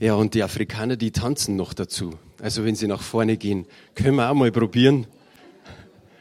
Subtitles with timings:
[0.00, 2.14] Ja, und die Afrikaner, die tanzen noch dazu.
[2.40, 5.08] Also wenn sie nach vorne gehen, können wir auch mal probieren.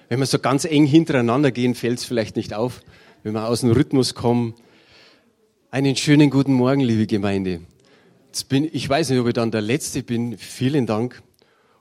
[0.10, 2.82] Wenn wir so ganz eng hintereinander gehen, fällt es vielleicht nicht auf.
[3.22, 4.56] Wenn wir aus dem Rhythmus kommen.
[5.70, 7.62] Einen schönen guten Morgen, liebe Gemeinde.
[8.26, 10.40] Jetzt bin, ich weiß nicht, ob ich dann der Letzte bin.
[10.40, 11.22] Vielen Dank.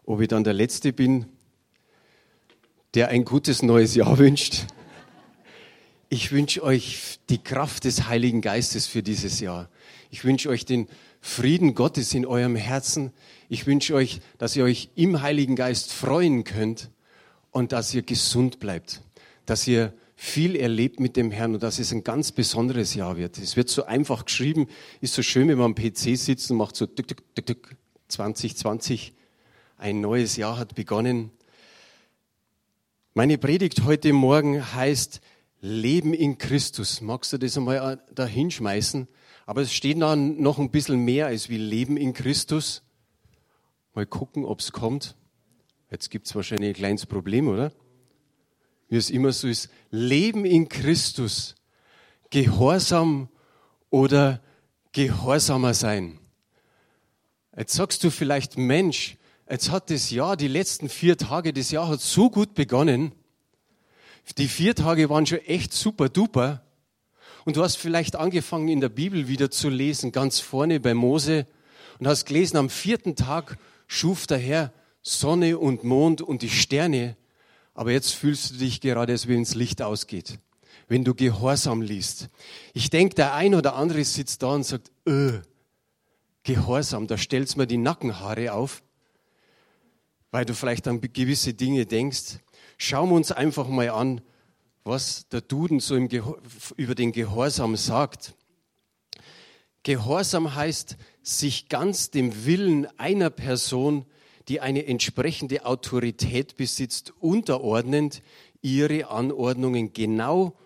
[0.04, 1.24] Ob ich dann der Letzte bin,
[2.92, 4.66] der ein gutes neues Jahr wünscht.
[6.10, 9.70] Ich wünsche euch die Kraft des Heiligen Geistes für dieses Jahr.
[10.10, 10.88] Ich wünsche euch den
[11.26, 13.12] Frieden Gottes in eurem Herzen.
[13.48, 16.88] Ich wünsche euch, dass ihr euch im Heiligen Geist freuen könnt
[17.50, 19.02] und dass ihr gesund bleibt,
[19.44, 23.38] dass ihr viel erlebt mit dem Herrn und dass es ein ganz besonderes Jahr wird.
[23.38, 24.68] Es wird so einfach geschrieben,
[25.00, 27.76] ist so schön, wenn man am PC sitzt und macht so tück, tück, tück, tück,
[28.06, 29.12] 2020,
[29.78, 31.32] ein neues Jahr hat begonnen.
[33.14, 35.20] Meine Predigt heute Morgen heißt
[35.60, 37.00] Leben in Christus.
[37.00, 39.08] Magst du das einmal da hinschmeißen?
[39.46, 42.82] Aber es steht da noch ein bisschen mehr als wie Leben in Christus.
[43.94, 45.16] Mal gucken, ob es kommt.
[45.90, 47.72] Jetzt gibt es wahrscheinlich ein kleines Problem, oder?
[48.88, 49.70] Wie es immer so ist.
[49.90, 51.54] Leben in Christus.
[52.30, 53.28] Gehorsam
[53.88, 54.42] oder
[54.90, 56.18] gehorsamer sein.
[57.56, 59.16] Jetzt sagst du vielleicht, Mensch,
[59.48, 63.12] jetzt hat das Jahr, die letzten vier Tage, das Jahr hat so gut begonnen.
[64.38, 66.65] Die vier Tage waren schon echt super duper.
[67.46, 71.46] Und du hast vielleicht angefangen, in der Bibel wieder zu lesen, ganz vorne bei Mose,
[72.00, 73.56] und hast gelesen, am vierten Tag
[73.86, 77.16] schuf der Herr Sonne und Mond und die Sterne.
[77.72, 80.40] Aber jetzt fühlst du dich gerade, als wenn das Licht ausgeht,
[80.88, 82.30] wenn du Gehorsam liest.
[82.74, 85.38] Ich denke, der ein oder andere sitzt da und sagt, öh,
[86.42, 88.82] Gehorsam, da stellst mir die Nackenhaare auf,
[90.32, 92.40] weil du vielleicht an gewisse Dinge denkst.
[92.76, 94.20] Schauen wir uns einfach mal an,
[94.86, 95.96] was der Duden so
[96.76, 98.34] über den Gehorsam sagt.
[99.82, 104.06] Gehorsam heißt, sich ganz dem Willen einer Person,
[104.48, 108.22] die eine entsprechende Autorität besitzt, unterordnend,
[108.62, 110.56] ihre Anordnungen genau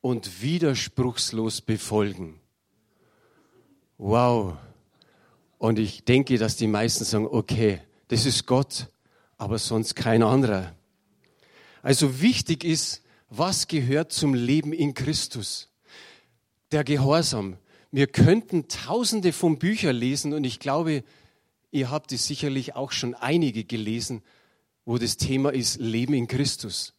[0.00, 2.40] und widerspruchslos befolgen.
[3.96, 4.56] Wow.
[5.58, 8.88] Und ich denke, dass die meisten sagen, okay, das ist Gott,
[9.36, 10.74] aber sonst kein anderer.
[11.82, 15.68] Also wichtig ist, was gehört zum Leben in Christus?
[16.72, 17.58] Der Gehorsam.
[17.90, 21.04] Wir könnten tausende von Büchern lesen und ich glaube,
[21.70, 24.22] ihr habt es sicherlich auch schon einige gelesen,
[24.84, 26.94] wo das Thema ist Leben in Christus.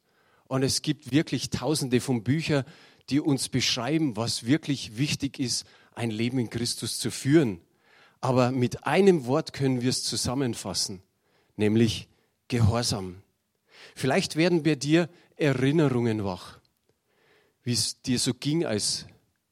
[0.48, 2.66] Und es gibt wirklich tausende von Büchern,
[3.10, 7.62] die uns beschreiben, was wirklich wichtig ist, ein Leben in Christus zu führen.
[8.22, 11.02] Aber mit einem Wort können wir es zusammenfassen,
[11.56, 12.08] nämlich
[12.48, 13.22] Gehorsam.
[13.96, 16.60] Vielleicht werden bei dir Erinnerungen wach,
[17.64, 19.06] wie es dir so ging als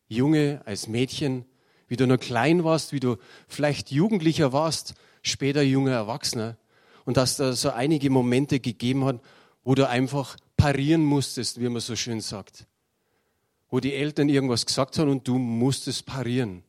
[0.07, 1.45] Junge, als Mädchen,
[1.87, 3.17] wie du noch klein warst, wie du
[3.47, 6.57] vielleicht Jugendlicher warst, später junger Erwachsener
[7.05, 9.21] und dass da so einige Momente gegeben hat,
[9.63, 12.67] wo du einfach parieren musstest, wie man so schön sagt.
[13.69, 16.63] Wo die Eltern irgendwas gesagt haben und du musstest parieren.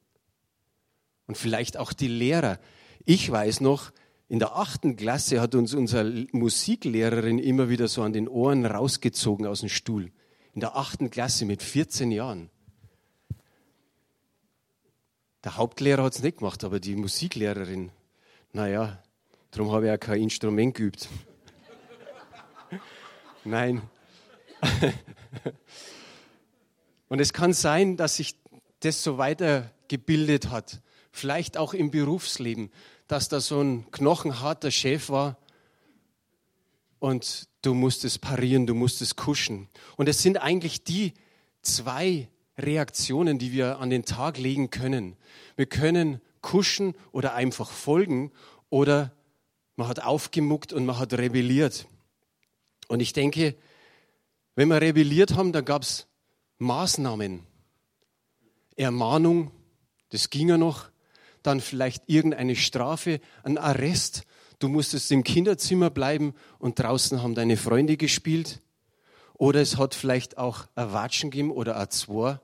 [1.26, 2.58] Und vielleicht auch die Lehrer.
[3.04, 3.92] Ich weiß noch,
[4.28, 9.46] in der achten Klasse hat uns unsere Musiklehrerin immer wieder so an den Ohren rausgezogen
[9.46, 10.12] aus dem Stuhl.
[10.54, 12.50] In der achten Klasse mit 14 Jahren.
[15.44, 17.90] Der Hauptlehrer hat es nicht gemacht, aber die Musiklehrerin,
[18.52, 19.02] naja,
[19.50, 21.08] darum habe ich ja kein Instrument geübt.
[23.44, 23.80] Nein.
[27.08, 28.36] Und es kann sein, dass sich
[28.80, 32.70] das so weitergebildet hat, vielleicht auch im Berufsleben,
[33.06, 35.38] dass da so ein knochenharter Chef war
[36.98, 39.68] und du musstest parieren, du musstest kuschen.
[39.96, 41.14] Und es sind eigentlich die
[41.62, 45.16] zwei Reaktionen, die wir an den Tag legen können.
[45.56, 48.32] Wir können kuschen oder einfach folgen
[48.68, 49.12] oder
[49.76, 51.86] man hat aufgemuckt und man hat rebelliert.
[52.88, 53.54] Und ich denke,
[54.54, 56.08] wenn wir rebelliert haben, dann gab es
[56.58, 57.46] Maßnahmen,
[58.74, 59.52] Ermahnung,
[60.08, 60.90] das ging ja noch,
[61.42, 64.22] dann vielleicht irgendeine Strafe, ein Arrest.
[64.58, 68.60] Du musstest im Kinderzimmer bleiben und draußen haben deine Freunde gespielt.
[69.34, 72.40] Oder es hat vielleicht auch ein Watschen gegeben oder ein Zwei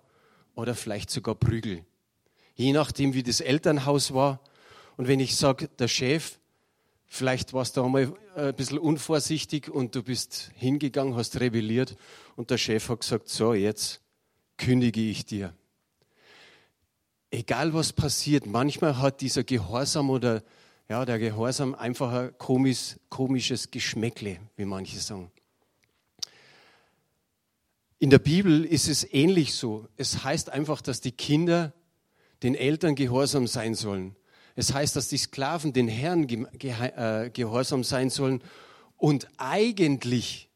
[0.55, 1.85] oder vielleicht sogar Prügel.
[2.55, 4.41] Je nachdem, wie das Elternhaus war.
[4.97, 6.39] Und wenn ich sage, der Chef,
[7.07, 11.97] vielleicht warst du einmal ein bisschen unvorsichtig und du bist hingegangen, hast rebelliert
[12.37, 14.01] und der Chef hat gesagt, so, jetzt
[14.57, 15.53] kündige ich dir
[17.35, 20.43] egal was passiert, manchmal hat dieser Gehorsam oder
[20.89, 25.31] ja, der Gehorsam einfach ein komisch, komisches Geschmäckle, wie manche sagen.
[27.99, 29.89] In der Bibel ist es ähnlich so.
[29.97, 31.73] Es heißt einfach, dass die Kinder
[32.43, 34.15] den Eltern gehorsam sein sollen.
[34.57, 38.43] Es heißt, dass die Sklaven den Herrn äh, gehorsam sein sollen
[38.99, 40.51] und eigentlich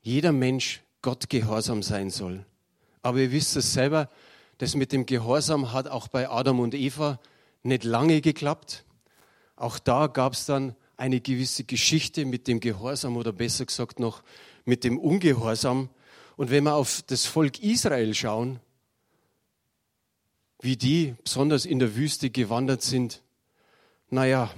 [0.00, 2.46] jeder Mensch Gott gehorsam sein soll.
[3.02, 4.08] Aber ihr wisst es selber,
[4.62, 7.18] das mit dem Gehorsam hat auch bei Adam und Eva
[7.64, 8.84] nicht lange geklappt.
[9.56, 14.22] Auch da gab es dann eine gewisse Geschichte mit dem Gehorsam oder besser gesagt noch
[14.64, 15.88] mit dem Ungehorsam.
[16.36, 18.60] Und wenn wir auf das Volk Israel schauen,
[20.60, 23.20] wie die besonders in der Wüste gewandert sind,
[24.10, 24.48] naja,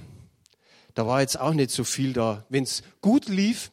[0.93, 2.45] da war jetzt auch nicht so viel da.
[2.49, 3.71] Wenn es gut lief,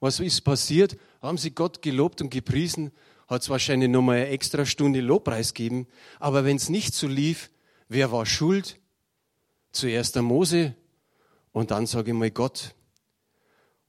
[0.00, 0.96] was ist passiert?
[1.20, 2.92] Haben sie Gott gelobt und gepriesen,
[3.26, 5.86] hat es wahrscheinlich nochmal eine extra Stunde Lobpreis gegeben.
[6.20, 7.50] Aber wenn es nicht so lief,
[7.88, 8.78] wer war schuld?
[9.72, 10.74] Zuerst der Mose
[11.52, 12.74] und dann sage ich mal Gott.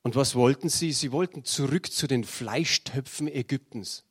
[0.01, 0.91] Und was wollten sie?
[0.91, 4.03] Sie wollten zurück zu den Fleischtöpfen Ägyptens.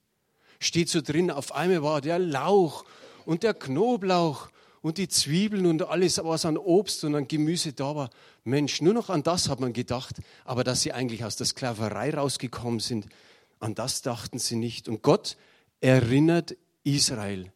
[0.61, 2.85] Steht so drin, auf einmal war der Lauch
[3.25, 4.49] und der Knoblauch
[4.81, 8.11] und die Zwiebeln und alles, was an Obst und an Gemüse da war.
[8.45, 12.15] Mensch, nur noch an das hat man gedacht, aber dass sie eigentlich aus der Sklaverei
[12.15, 13.07] rausgekommen sind,
[13.59, 14.89] an das dachten sie nicht.
[14.89, 15.37] Und Gott
[15.81, 17.53] erinnert Israel.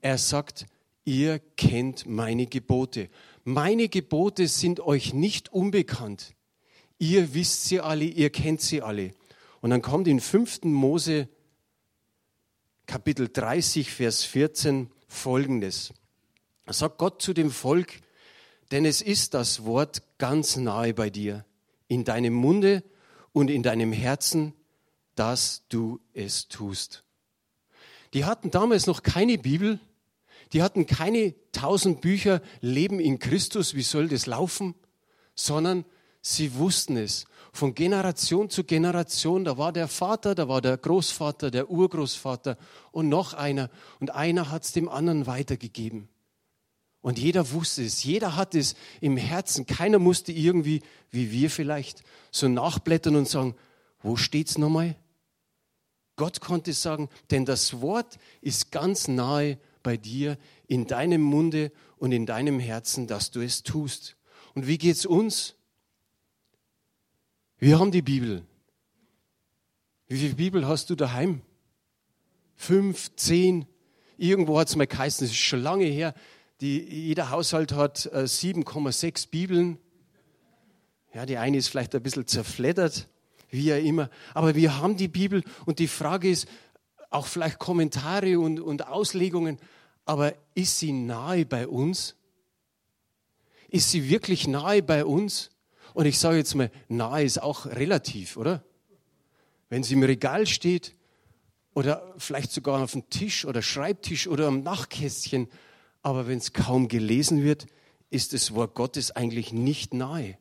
[0.00, 0.66] Er sagt,
[1.04, 3.08] ihr kennt meine Gebote.
[3.44, 6.34] Meine Gebote sind euch nicht unbekannt.
[6.98, 9.12] Ihr wisst sie alle, ihr kennt sie alle.
[9.60, 10.64] Und dann kommt in 5.
[10.64, 11.28] Mose
[12.86, 15.94] Kapitel 30, Vers 14 folgendes.
[16.66, 18.00] Da sagt Gott zu dem Volk,
[18.72, 21.44] denn es ist das Wort ganz nahe bei dir,
[21.88, 22.82] in deinem Munde
[23.32, 24.54] und in deinem Herzen,
[25.14, 27.04] dass du es tust.
[28.14, 29.80] Die hatten damals noch keine Bibel,
[30.52, 34.74] die hatten keine tausend Bücher Leben in Christus, wie soll das laufen,
[35.34, 35.84] sondern
[36.20, 37.26] sie wussten es.
[37.52, 42.56] Von Generation zu Generation, da war der Vater, da war der Großvater, der Urgroßvater
[42.92, 43.70] und noch einer.
[43.98, 46.08] Und einer hat es dem anderen weitergegeben.
[47.02, 49.66] Und jeder wusste es, jeder hatte es im Herzen.
[49.66, 53.54] Keiner musste irgendwie, wie wir vielleicht, so nachblättern und sagen,
[54.02, 54.96] wo steht's nochmal?
[56.16, 60.36] Gott konnte sagen, denn das Wort ist ganz nahe bei dir,
[60.66, 64.16] in deinem Munde und in deinem Herzen, dass du es tust.
[64.54, 65.54] Und wie geht's uns?
[67.58, 68.44] Wir haben die Bibel.
[70.08, 71.42] Wie viel Bibel hast du daheim?
[72.54, 73.66] Fünf, zehn?
[74.18, 76.14] Irgendwo hat es mal geheißen, das ist schon lange her.
[76.60, 79.78] Die, jeder Haushalt hat 7,6 äh, Bibeln.
[81.14, 83.08] Ja, die eine ist vielleicht ein bisschen zerfleddert
[83.50, 84.10] wie ja immer.
[84.34, 86.48] Aber wir haben die Bibel und die Frage ist,
[87.10, 89.58] auch vielleicht Kommentare und, und Auslegungen,
[90.04, 92.16] aber ist sie nahe bei uns?
[93.68, 95.50] Ist sie wirklich nahe bei uns?
[95.92, 98.64] Und ich sage jetzt mal, nahe ist auch relativ, oder?
[99.68, 100.94] Wenn sie im Regal steht
[101.74, 105.48] oder vielleicht sogar auf dem Tisch oder Schreibtisch oder am Nachtkästchen,
[106.02, 107.66] aber wenn es kaum gelesen wird,
[108.08, 110.38] ist das Wort Gottes eigentlich nicht nahe.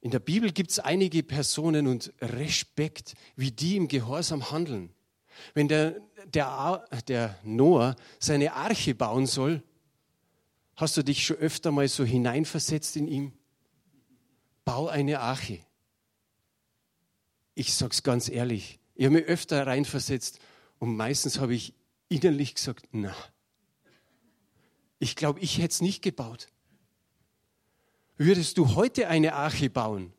[0.00, 4.94] In der Bibel gibt es einige Personen und Respekt, wie die im Gehorsam handeln.
[5.54, 9.62] Wenn der, der, der Noah seine Arche bauen soll,
[10.76, 13.32] hast du dich schon öfter mal so hineinversetzt in ihm?
[14.64, 15.60] Bau eine Arche.
[17.54, 20.38] Ich sage es ganz ehrlich, ich habe mich öfter reinversetzt
[20.78, 21.74] und meistens habe ich
[22.08, 23.14] innerlich gesagt, na,
[25.00, 26.48] ich glaube, ich hätte es nicht gebaut.
[28.18, 30.12] Würdest du heute eine Arche bauen?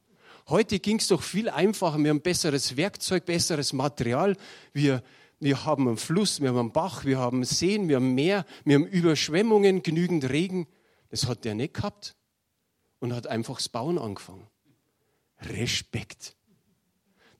[0.47, 1.99] Heute ging es doch viel einfacher.
[1.99, 4.37] Wir haben besseres Werkzeug, besseres Material.
[4.71, 5.03] Wir,
[5.41, 8.75] wir haben einen Fluss, wir haben einen Bach, wir haben Seen, wir haben Meer, wir
[8.75, 10.65] haben Überschwemmungen, genügend Regen.
[11.09, 12.15] Das hat der nicht gehabt
[12.99, 14.47] und hat einfach das Bauen angefangen.
[15.41, 16.37] Respekt.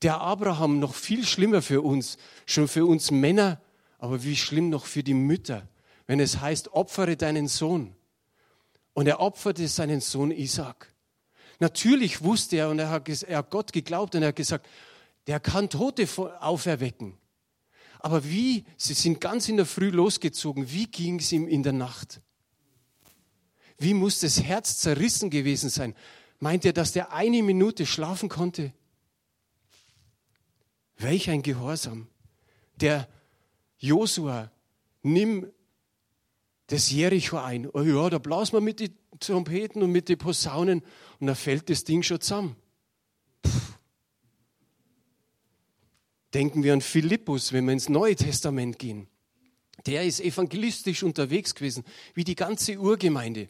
[0.01, 3.62] Der Abraham noch viel schlimmer für uns, schon für uns Männer,
[3.98, 5.70] aber wie schlimm noch für die Mütter,
[6.06, 7.96] wenn es heißt, opfere deinen Sohn.
[9.00, 10.94] Und er opferte seinen Sohn Isaac.
[11.62, 14.68] Natürlich wusste er und er hat, er hat Gott geglaubt und er hat gesagt,
[15.25, 16.06] der kann Tote
[16.41, 17.18] auferwecken.
[18.00, 18.65] Aber wie?
[18.75, 20.70] Sie sind ganz in der Früh losgezogen.
[20.70, 22.20] Wie ging es ihm in der Nacht?
[23.77, 25.96] Wie muss das Herz zerrissen gewesen sein?
[26.39, 28.74] Meint er, dass der eine Minute schlafen konnte?
[30.98, 32.10] Welch ein Gehorsam.
[32.75, 33.08] Der
[33.77, 34.51] Josua,
[35.03, 35.50] nimm
[36.70, 37.70] das Jericho ein.
[37.74, 40.82] Oh ja, da blasen wir mit den Trompeten und mit den Posaunen
[41.20, 42.56] und da fällt das Ding schon zusammen.
[46.34, 49.08] Denken wir an Philippus, wenn wir ins Neue Testament gehen.
[49.88, 51.84] Der ist evangelistisch unterwegs gewesen,
[52.14, 53.50] wie die ganze Urgemeinde.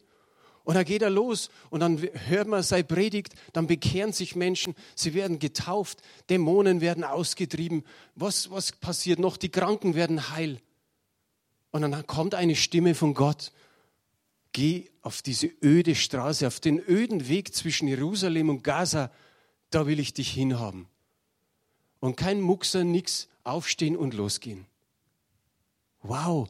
[0.63, 4.75] Und da geht er los und dann hört man seine Predigt, dann bekehren sich Menschen,
[4.95, 7.83] sie werden getauft, Dämonen werden ausgetrieben.
[8.15, 9.35] Was, was passiert noch?
[9.35, 10.61] Die Kranken werden heil.
[11.71, 13.51] Und dann kommt eine Stimme von Gott.
[14.51, 19.11] Geh auf diese öde Straße, auf den öden Weg zwischen Jerusalem und Gaza.
[19.69, 20.87] Da will ich dich hinhaben.
[21.99, 24.65] Und kein Muxer, nix, aufstehen und losgehen.
[26.01, 26.49] Wow,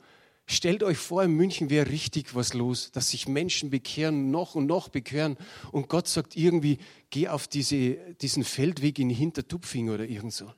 [0.52, 4.66] Stellt euch vor, in München wäre richtig was los, dass sich Menschen bekehren, noch und
[4.66, 5.38] noch bekehren.
[5.72, 6.80] Und Gott sagt irgendwie,
[7.12, 10.52] geh auf diese, diesen Feldweg in Hintertupfing oder irgend so.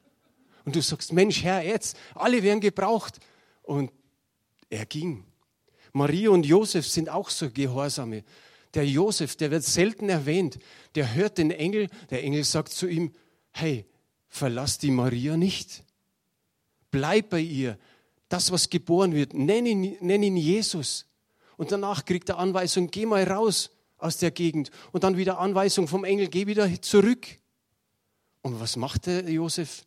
[0.64, 3.20] Und du sagst, Mensch, Herr, jetzt, alle werden gebraucht.
[3.64, 3.92] Und
[4.72, 5.24] er ging.
[5.94, 8.24] Maria und Josef sind auch so Gehorsame.
[8.74, 10.58] Der Josef, der wird selten erwähnt.
[10.96, 11.90] Der hört den Engel.
[12.10, 13.14] Der Engel sagt zu ihm,
[13.52, 13.86] hey,
[14.30, 15.84] verlass die Maria nicht.
[16.90, 17.78] Bleib bei ihr
[18.32, 21.06] das, was geboren wird, nenn ihn, nenn ihn Jesus.
[21.58, 24.72] Und danach kriegt er Anweisung, geh mal raus aus der Gegend.
[24.94, 27.28] Und dann wieder Anweisung vom Engel, geh wieder zurück.
[28.42, 29.86] Und was macht der Josef?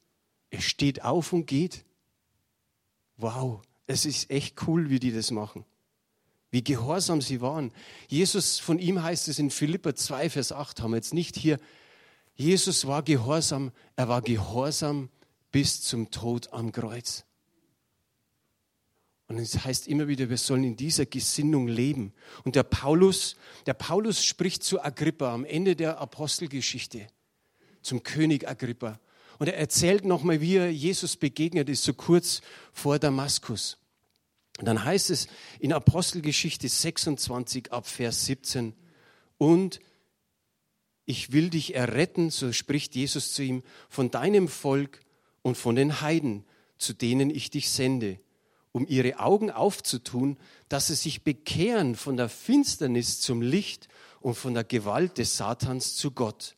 [0.51, 1.85] Er steht auf und geht.
[3.17, 5.65] Wow, es ist echt cool, wie die das machen.
[6.51, 7.73] Wie gehorsam sie waren.
[8.09, 11.59] Jesus, von ihm heißt es in Philippa 2, Vers 8, haben wir jetzt nicht hier.
[12.37, 15.11] Jesus war gehorsam, er war gehorsam
[15.51, 17.25] bis zum Tod am Kreuz.
[19.27, 22.13] Und es heißt immer wieder, wir sollen in dieser Gesinnung leben.
[22.45, 23.37] Und der Paulus,
[23.67, 27.07] der Paulus spricht zu Agrippa am Ende der Apostelgeschichte,
[27.83, 29.01] zum König Agrippa.
[29.39, 32.41] Und er erzählt nochmal, wie er Jesus begegnet ist, so kurz
[32.73, 33.79] vor Damaskus.
[34.59, 35.27] Und dann heißt es
[35.59, 38.75] in Apostelgeschichte 26 ab Vers 17,
[39.37, 39.81] und
[41.07, 45.01] ich will dich erretten, so spricht Jesus zu ihm, von deinem Volk
[45.43, 46.45] und von den Heiden,
[46.79, 48.21] zu denen ich dich sende
[48.75, 50.37] um ihre Augen aufzutun,
[50.69, 53.87] dass sie sich bekehren von der Finsternis zum Licht
[54.21, 56.57] und von der Gewalt des Satans zu Gott.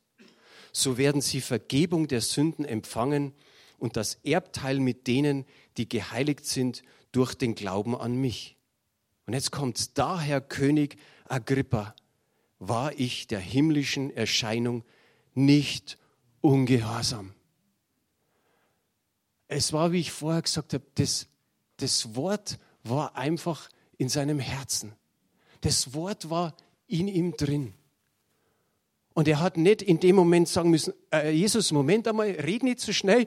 [0.78, 3.32] So werden sie Vergebung der Sünden empfangen
[3.78, 5.46] und das Erbteil mit denen,
[5.78, 8.58] die geheiligt sind durch den Glauben an mich.
[9.24, 11.94] Und jetzt kommt's, daher König Agrippa,
[12.58, 14.84] war ich der himmlischen Erscheinung
[15.32, 15.96] nicht
[16.42, 17.32] ungehorsam.
[19.48, 21.26] Es war, wie ich vorher gesagt habe, das
[21.78, 24.94] das Wort war einfach in seinem Herzen.
[25.62, 26.54] Das Wort war
[26.86, 27.72] in ihm drin.
[29.16, 32.80] Und er hat nicht in dem Moment sagen müssen, äh, Jesus, Moment einmal, red nicht
[32.80, 33.26] so schnell.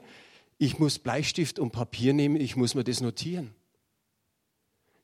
[0.56, 3.52] Ich muss Bleistift und Papier nehmen, ich muss mir das notieren.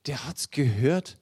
[0.07, 1.19] Der hat es gehört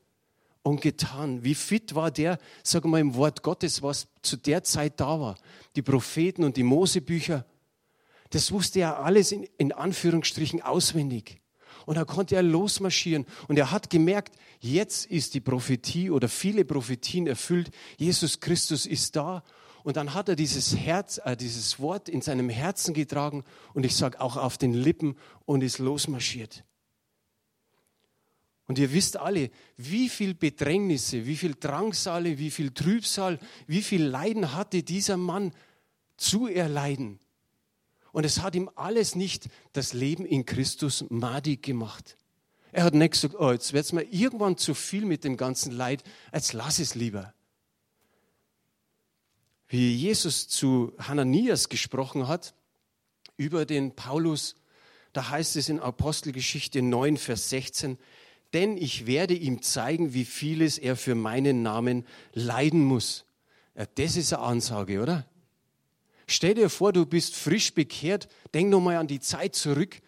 [0.63, 1.45] und getan.
[1.45, 5.19] Wie fit war der, sagen wir mal, im Wort Gottes, was zu der Zeit da
[5.19, 5.39] war.
[5.77, 7.47] Die Propheten und die Mosebücher,
[8.29, 11.41] das wusste er alles in, in Anführungsstrichen auswendig.
[11.87, 13.27] Und da konnte er losmarschieren.
[13.49, 17.71] Und er hat gemerkt, jetzt ist die Prophetie oder viele Prophetien erfüllt.
[17.97, 19.43] Jesus Christus ist da.
[19.83, 23.95] Und dann hat er dieses Herz, äh, dieses Wort in seinem Herzen getragen und ich
[23.95, 25.15] sage auch auf den Lippen
[25.45, 26.65] und ist losmarschiert.
[28.67, 34.03] Und ihr wisst alle, wie viel Bedrängnisse, wie viel Drangsale, wie viel Trübsal, wie viel
[34.03, 35.53] Leiden hatte dieser Mann
[36.17, 37.19] zu erleiden.
[38.15, 42.17] Und es hat ihm alles nicht das Leben in Christus madig gemacht.
[42.71, 45.73] Er hat nicht gesagt, oh, jetzt wird es mir irgendwann zu viel mit dem ganzen
[45.73, 47.35] Leid, jetzt lass es lieber.
[49.67, 52.55] Wie Jesus zu Hananias gesprochen hat
[53.37, 54.55] über den Paulus,
[55.13, 57.99] da heißt es in Apostelgeschichte 9, Vers 16,
[58.53, 63.25] denn ich werde ihm zeigen, wie vieles er für meinen Namen leiden muss.
[63.77, 65.27] Ja, das ist eine Ansage, oder?
[66.35, 70.03] Stell dir vor, du bist frisch bekehrt, denk nochmal an die Zeit zurück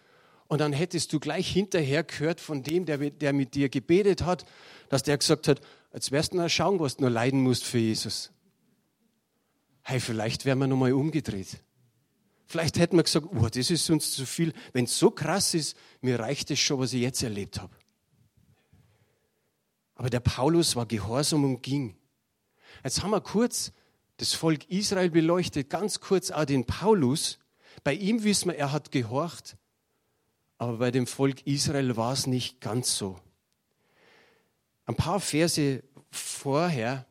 [0.49, 4.43] und dann hättest du gleich hinterher gehört von dem, der, der mit dir gebetet hat,
[4.89, 5.61] dass der gesagt hat,
[5.93, 8.33] jetzt wirst du mal schauen, was du nur leiden musst für Jesus.
[9.83, 11.63] Hey, vielleicht wären wir nochmal umgedreht.
[12.45, 14.51] Vielleicht hätten wir gesagt, oh, das ist uns zu viel.
[14.73, 17.73] Wenn es so krass ist, mir reicht es schon, was ich jetzt erlebt habe.
[19.95, 21.95] Aber der Paulus war gehorsam und ging.
[22.83, 23.71] Jetzt haben wir kurz
[24.17, 27.39] das Volk Israel beleuchtet, ganz kurz auch den Paulus.
[27.83, 29.57] Bei ihm wissen wir, er hat gehorcht,
[30.57, 33.19] aber bei dem Volk Israel war es nicht ganz so.
[34.85, 37.05] Ein paar Verse vorher,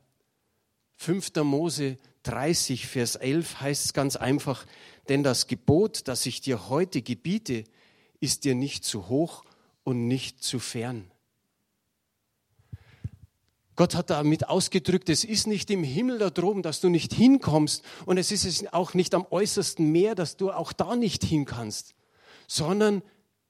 [0.96, 1.34] 5.
[1.44, 4.66] Mose 30, Vers 11 heißt es ganz einfach,
[5.08, 7.64] denn das Gebot, das ich dir heute gebiete,
[8.18, 9.44] ist dir nicht zu hoch
[9.84, 11.10] und nicht zu fern.
[13.76, 17.84] Gott hat damit ausgedrückt, es ist nicht im Himmel da droben, dass du nicht hinkommst
[18.06, 21.94] und es ist auch nicht am äußersten Meer, dass du auch da nicht hin kannst,
[22.48, 23.02] sondern,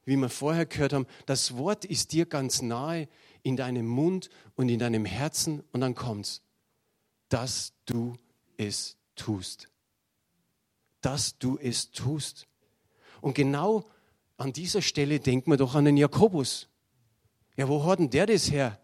[0.05, 3.09] wie wir vorher gehört haben, das Wort ist dir ganz nahe
[3.45, 6.43] in deinem Mund und in deinem Herzen und dann kommt's,
[7.29, 8.15] dass du
[8.57, 9.69] es tust.
[11.01, 12.49] Dass du es tust.
[13.21, 13.85] Und genau
[14.37, 16.69] an dieser Stelle denkt man doch an den Jakobus.
[17.57, 18.81] Ja, wo hat denn der das her?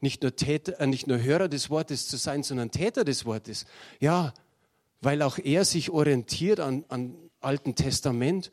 [0.00, 3.66] Nicht nur, Täter, äh, nicht nur Hörer des Wortes zu sein, sondern Täter des Wortes.
[4.00, 4.32] Ja,
[5.00, 8.50] weil auch er sich orientiert an, an Alten Testament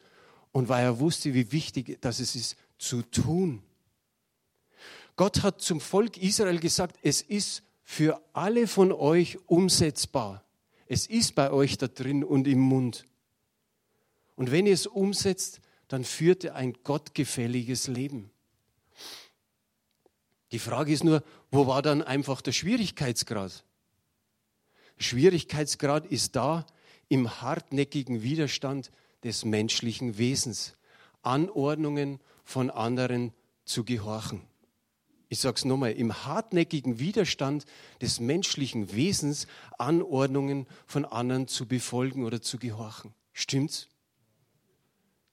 [0.51, 3.63] und weil er wusste, wie wichtig das ist, zu tun.
[5.15, 10.43] Gott hat zum Volk Israel gesagt, es ist für alle von euch umsetzbar.
[10.85, 13.05] Es ist bei euch da drin und im Mund.
[14.35, 18.29] Und wenn ihr es umsetzt, dann führt ihr ein gottgefälliges Leben.
[20.51, 23.63] Die Frage ist nur, wo war dann einfach der Schwierigkeitsgrad?
[24.97, 26.65] Schwierigkeitsgrad ist da
[27.09, 28.91] im hartnäckigen Widerstand
[29.23, 30.73] des menschlichen Wesens,
[31.21, 33.33] Anordnungen von anderen
[33.65, 34.41] zu gehorchen.
[35.29, 37.65] Ich sage es nochmal, im hartnäckigen Widerstand
[38.01, 43.13] des menschlichen Wesens Anordnungen von anderen zu befolgen oder zu gehorchen.
[43.33, 43.87] Stimmt's?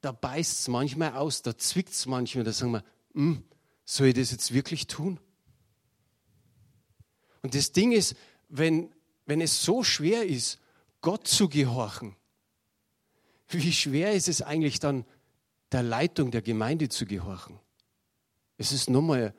[0.01, 3.45] Da beißt es manchmal aus, da zwickt es manchmal, da sagen wir, hm,
[3.85, 5.19] soll ich das jetzt wirklich tun?
[7.45, 8.17] Und das Ding ist,
[8.49, 8.91] wenn,
[9.27, 10.59] wenn es so schwer ist,
[11.03, 12.17] Gott zu gehorchen,
[13.51, 15.05] wie schwer ist es eigentlich dann,
[15.71, 17.61] der Leitung der Gemeinde zu gehorchen?
[18.57, 19.35] Es ist nochmal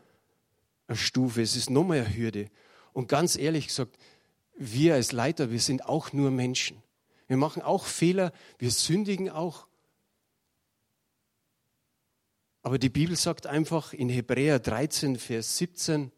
[0.85, 2.51] eine Stufe, es ist nochmal eine Hürde.
[2.93, 3.97] Und ganz ehrlich gesagt,
[4.55, 6.83] wir als Leiter, wir sind auch nur Menschen.
[7.25, 9.65] Wir machen auch Fehler, wir sündigen auch.
[12.62, 16.12] Aber die Bibel sagt einfach in Hebräer 13, Vers 17,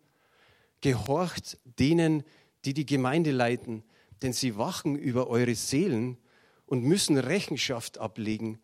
[0.81, 2.23] gehorcht denen,
[2.65, 3.83] die die Gemeinde leiten,
[4.21, 6.17] denn sie wachen über eure Seelen
[6.65, 8.59] und müssen Rechenschaft ablegen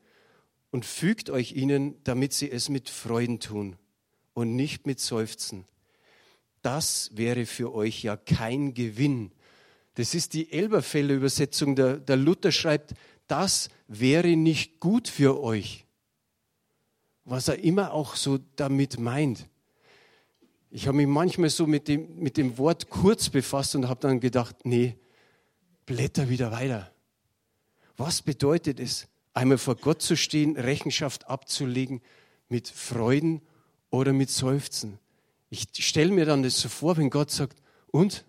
[0.71, 3.77] und fügt euch ihnen, damit sie es mit Freuden tun
[4.33, 5.65] und nicht mit Seufzen.
[6.61, 9.31] Das wäre für euch ja kein Gewinn.
[9.95, 11.75] Das ist die Elberfelder Übersetzung.
[11.75, 12.93] Der, der Luther schreibt,
[13.27, 15.85] das wäre nicht gut für euch.
[17.25, 19.47] Was er immer auch so damit meint.
[20.75, 24.19] Ich habe mich manchmal so mit dem, mit dem Wort kurz befasst und habe dann
[24.19, 24.97] gedacht, nee,
[25.85, 26.91] blätter wieder weiter.
[27.95, 32.01] Was bedeutet es, einmal vor Gott zu stehen, Rechenschaft abzulegen
[32.49, 33.43] mit Freuden
[33.91, 34.97] oder mit Seufzen?
[35.51, 38.25] Ich stelle mir dann das so vor, wenn Gott sagt, und?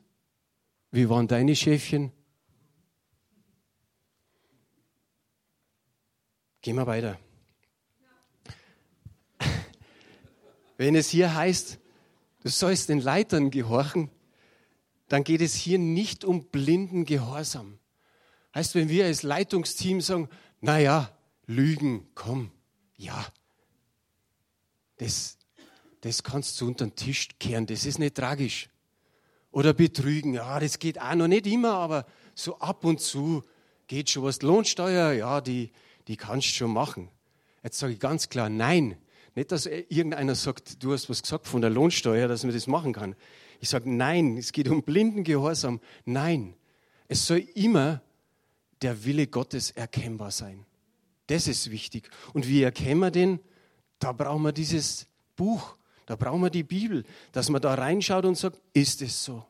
[0.90, 2.12] Wie waren deine Schäfchen?
[6.61, 7.19] Gehen wir weiter.
[10.77, 11.79] Wenn es hier heißt,
[12.45, 14.11] du sollst den Leitern gehorchen,
[15.09, 17.79] dann geht es hier nicht um blinden Gehorsam.
[18.55, 20.29] Heißt, wenn wir als Leitungsteam sagen,
[20.61, 21.11] naja,
[21.47, 22.53] Lügen, komm,
[22.97, 23.27] ja,
[24.99, 25.39] das,
[26.03, 28.69] das kannst du unter den Tisch kehren, das ist nicht tragisch.
[29.51, 33.43] Oder betrügen, ja, das geht auch noch nicht immer, aber so ab und zu
[33.87, 34.43] geht schon was.
[34.43, 35.71] Lohnsteuer, ja, die,
[36.09, 37.09] die kannst du schon machen.
[37.63, 38.97] Jetzt sage ich ganz klar, nein.
[39.35, 42.92] Nicht, dass irgendeiner sagt, du hast was gesagt von der Lohnsteuer, dass man das machen
[42.92, 43.16] kann.
[43.61, 45.81] Ich sage, nein, es geht um blinden Gehorsam.
[46.05, 46.55] Nein,
[47.09, 48.01] es soll immer
[48.83, 50.66] der Wille Gottes erkennbar sein.
[51.27, 52.11] Das ist wichtig.
[52.33, 53.40] Und wie erkennen wir den?
[53.99, 58.37] Da brauchen wir dieses Buch, da brauchen wir die Bibel, dass man da reinschaut und
[58.37, 59.44] sagt, ist es so?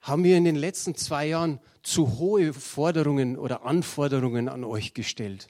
[0.00, 5.48] Haben wir in den letzten zwei Jahren zu hohe Forderungen oder Anforderungen an euch gestellt?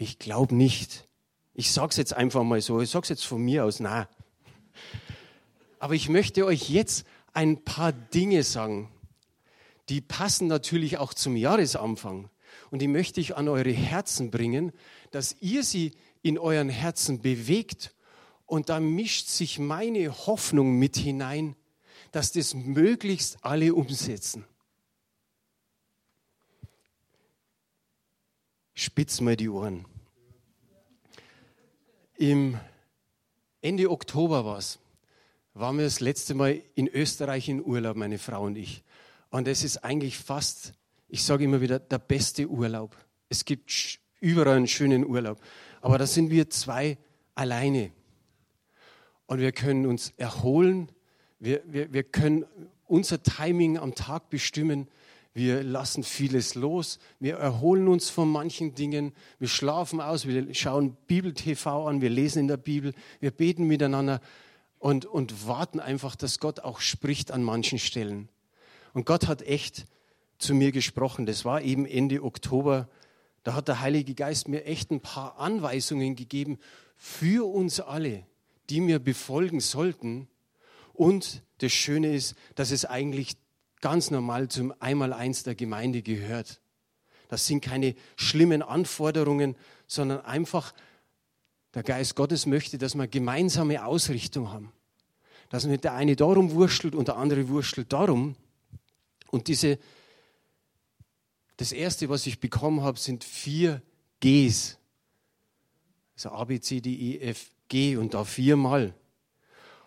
[0.00, 1.06] Ich glaube nicht.
[1.52, 4.08] Ich sage es jetzt einfach mal so, ich sage es jetzt von mir aus, na.
[5.78, 8.90] Aber ich möchte euch jetzt ein paar Dinge sagen,
[9.90, 12.30] die passen natürlich auch zum Jahresanfang.
[12.70, 14.72] Und die möchte ich an eure Herzen bringen,
[15.10, 17.94] dass ihr sie in euren Herzen bewegt.
[18.46, 21.56] Und da mischt sich meine Hoffnung mit hinein,
[22.10, 24.46] dass das möglichst alle umsetzen.
[28.72, 29.84] Spitz mal die Ohren.
[32.20, 32.58] Im
[33.62, 34.78] Ende Oktober war es,
[35.54, 38.84] waren wir das letzte Mal in Österreich in Urlaub, meine Frau und ich.
[39.30, 40.74] Und es ist eigentlich fast,
[41.08, 42.94] ich sage immer wieder, der beste Urlaub.
[43.30, 45.40] Es gibt überall einen schönen Urlaub.
[45.80, 46.98] Aber da sind wir zwei
[47.34, 47.90] alleine.
[49.24, 50.92] Und wir können uns erholen.
[51.38, 52.44] Wir, wir, wir können
[52.86, 54.88] unser Timing am Tag bestimmen.
[55.32, 56.98] Wir lassen vieles los.
[57.20, 59.12] Wir erholen uns von manchen Dingen.
[59.38, 60.26] Wir schlafen aus.
[60.26, 62.00] Wir schauen Bibel-TV an.
[62.00, 62.92] Wir lesen in der Bibel.
[63.20, 64.20] Wir beten miteinander
[64.80, 68.28] und, und warten einfach, dass Gott auch spricht an manchen Stellen.
[68.92, 69.86] Und Gott hat echt
[70.38, 71.26] zu mir gesprochen.
[71.26, 72.88] Das war eben Ende Oktober.
[73.44, 76.58] Da hat der Heilige Geist mir echt ein paar Anweisungen gegeben
[76.96, 78.26] für uns alle,
[78.68, 80.28] die wir befolgen sollten.
[80.92, 83.36] Und das Schöne ist, dass es eigentlich
[83.80, 86.60] ganz normal zum Einmaleins der Gemeinde gehört.
[87.28, 90.74] Das sind keine schlimmen Anforderungen, sondern einfach
[91.74, 94.72] Der Geist Gottes möchte, dass wir gemeinsame Ausrichtung haben.
[95.50, 98.34] Dass nicht der eine darum wurschtelt und der andere wurschtelt darum.
[99.30, 99.78] Und diese,
[101.56, 103.82] das erste, was ich bekommen habe, sind vier
[104.20, 104.78] Gs.
[106.16, 108.94] Also A, B, C, D, E, F, G und da viermal.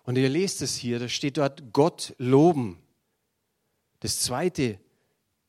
[0.03, 2.77] Und ihr lest es hier, da steht dort Gott loben.
[4.03, 4.79] Das zweite,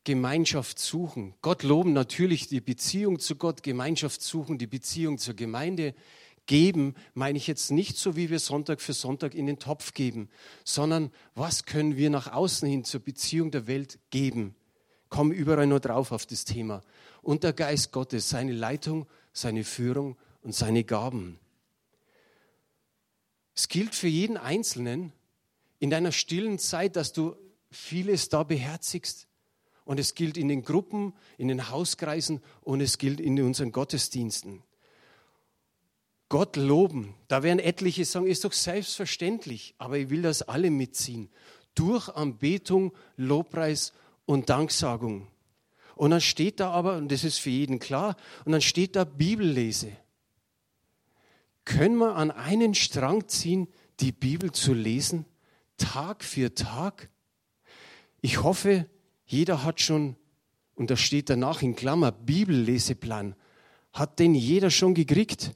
[0.04, 1.34] Gemeinschaft suchen.
[1.42, 5.92] Gott loben, natürlich die Beziehung zu Gott, Gemeinschaft suchen, die Beziehung zur Gemeinde.
[6.46, 10.28] Geben meine ich jetzt nicht so, wie wir Sonntag für Sonntag in den Topf geben,
[10.62, 14.54] sondern was können wir nach außen hin zur Beziehung der Welt geben?
[15.08, 16.82] Komm überall nur drauf auf das Thema.
[17.22, 21.40] Und der Geist Gottes, seine Leitung, seine Führung und seine Gaben.
[23.56, 25.12] Es gilt für jeden Einzelnen
[25.80, 27.34] in deiner stillen Zeit, dass du
[27.74, 29.28] vieles da beherzigst.
[29.84, 34.62] Und es gilt in den Gruppen, in den Hauskreisen und es gilt in unseren Gottesdiensten.
[36.30, 41.28] Gott loben, da werden etliche sagen, ist doch selbstverständlich, aber ich will das alle mitziehen.
[41.74, 43.92] Durch Anbetung, Lobpreis
[44.24, 45.28] und Danksagung.
[45.96, 49.04] Und dann steht da aber, und das ist für jeden klar, und dann steht da
[49.04, 49.92] Bibellese
[51.64, 53.68] können wir an einen Strang ziehen,
[54.00, 55.24] die Bibel zu lesen,
[55.76, 57.10] Tag für Tag?
[58.24, 58.88] Ich hoffe,
[59.26, 60.16] jeder hat schon,
[60.76, 63.34] und da steht danach in Klammer, Bibelleseplan.
[63.92, 65.50] Hat den jeder schon gekriegt?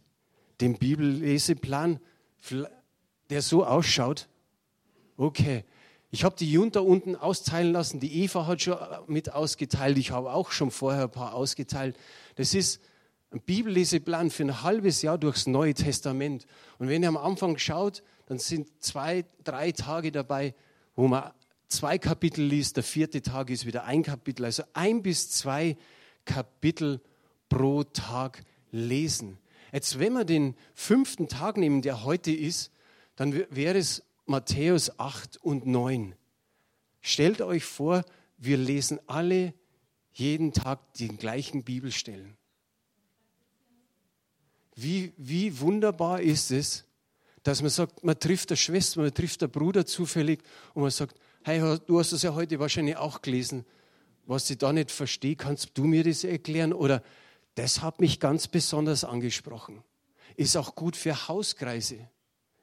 [0.60, 1.98] Den Bibelleseplan,
[3.30, 4.28] der so ausschaut?
[5.16, 5.64] Okay.
[6.10, 8.00] Ich habe die Junta unten austeilen lassen.
[8.00, 8.76] Die Eva hat schon
[9.06, 9.96] mit ausgeteilt.
[9.96, 11.96] Ich habe auch schon vorher ein paar ausgeteilt.
[12.34, 12.82] Das ist
[13.30, 16.44] ein Bibelleseplan für ein halbes Jahr durchs Neue Testament.
[16.78, 20.54] Und wenn ihr am Anfang schaut, dann sind zwei, drei Tage dabei,
[20.96, 21.32] wo man
[21.68, 22.76] zwei Kapitel liest.
[22.76, 24.44] Der vierte Tag ist wieder ein Kapitel.
[24.44, 25.76] Also ein bis zwei
[26.24, 27.00] Kapitel
[27.48, 29.38] pro Tag lesen.
[29.72, 32.70] Jetzt, wenn wir den fünften Tag nehmen, der heute ist,
[33.16, 36.14] dann wäre es Matthäus 8 und 9.
[37.00, 38.04] Stellt euch vor,
[38.36, 39.54] wir lesen alle
[40.12, 42.36] jeden Tag die gleichen Bibelstellen.
[44.74, 46.84] Wie, wie wunderbar ist es,
[47.42, 50.40] dass man sagt, man trifft eine Schwester, man trifft einen Bruder zufällig
[50.74, 53.64] und man sagt, hey, du hast das ja heute wahrscheinlich auch gelesen.
[54.26, 56.74] Was ich da nicht verstehe, kannst du mir das erklären?
[56.74, 57.02] Oder
[57.54, 59.82] das hat mich ganz besonders angesprochen.
[60.36, 62.08] Ist auch gut für Hauskreise.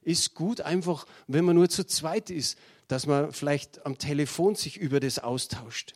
[0.01, 4.77] Ist gut einfach, wenn man nur zu zweit ist, dass man vielleicht am Telefon sich
[4.77, 5.93] über das austauscht.